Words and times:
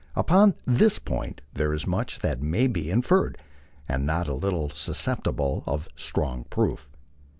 Upon 0.15 0.55
this 0.65 0.97
point 0.97 1.41
there 1.53 1.75
is 1.75 1.85
much 1.85 2.21
that 2.21 2.41
may 2.41 2.65
be 2.65 2.89
inferred, 2.89 3.37
and 3.87 4.03
not 4.03 4.27
a 4.27 4.33
little 4.33 4.71
susceptible 4.71 5.63
of 5.67 5.89
strong 5.95 6.45
proof. 6.45 6.89